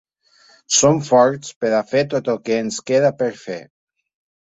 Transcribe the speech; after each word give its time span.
Som 0.77 1.01
forts 1.09 1.53
per 1.65 1.71
a 1.83 1.83
fer 1.91 2.03
tot 2.17 2.35
el 2.37 2.43
que 2.49 2.61
ens 2.65 2.83
queda 2.91 3.17
per 3.23 3.33
fer. 3.47 3.63